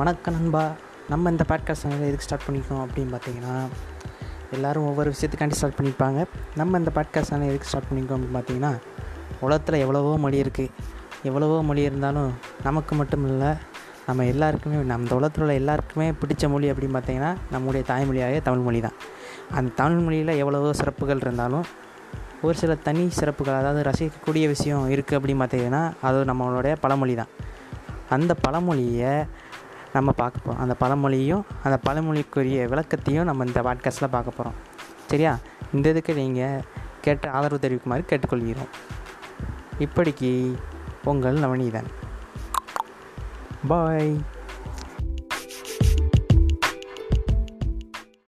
[0.00, 0.72] வணக்கம் நண்பா.
[1.08, 3.68] நம்ம இந்த பாட்காஸ்ட் சேனல் எதுக்கு ஸ்டார்ட் பண்ணிக்கணும் அப்படின்னு பார்த்தீங்கன்னா
[4.50, 6.24] எல்லோரும் ஒவ்வொரு விஷயத்துக்காண்டி ஸ்டார்ட் பண்ணியிருப்பாங்க
[6.56, 8.76] நம்ம இந்த பாட்காஸ்ட் சேனல் எதுக்கு ஸ்டார்ட் பண்ணிக்கோம் அப்படின்னு பார்த்தீங்கன்னா
[9.40, 10.68] உலகத்தில் எவ்வளவோ மொழி இருக்குது
[11.22, 13.54] எவ்வளவோ மொழி இருந்தாலும் நமக்கு மட்டும் இல்லை
[14.06, 18.92] நம்ம எல்லாருக்குமே நம்ம உலகத்தில் உள்ள எல்லாருக்குமே பிடிச்ச மொழி அப்படின்னு பார்த்தீங்கன்னா நம்முடைய தாய்மொழியாக தமிழ் மொழி தான்.
[19.50, 21.64] அந்த தமிழ் மொழியில் எவ்வளவோ சிறப்புகள் இருந்தாலும்
[22.42, 27.26] ஒரு சில தனி சிறப்புகள் அதாவது ரசிக்கக்கூடிய விஷயம் இருக்குது அப்படின்னு பார்த்தீங்கன்னா அது நம்மளுடைய பழமொழி தான்.
[28.08, 29.24] அந்த பழமொழியை
[29.92, 34.54] நம்ம பார்க்க போகிறோம் அந்த பழமொழியும் அந்த பழமொழிக்குரிய விளக்கத்தையும் நம்ம இந்த பாட்காஸ்ட்டில் பார்க்க போகிறோம்
[35.06, 35.38] சரியா?
[35.72, 36.60] இந்த இதுக்கு நீங்கள்
[37.00, 38.68] கேட்டு ஆதரவு தெரிவிக்குமாறு கேட்டுக்கொள்கிறோம்.
[39.78, 40.54] இப்படிக்கு
[41.04, 41.84] உங்கள் நவநீதன்.
[43.68, 44.20] பாய்